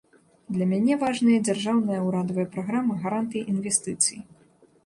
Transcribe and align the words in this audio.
Для 0.55 0.65
мяне 0.71 0.93
важная 1.03 1.35
дзяржаўная 1.49 1.99
ўрадавая 2.07 2.47
праграма 2.57 2.99
гарантый 3.05 3.47
інвестыцый. 3.55 4.19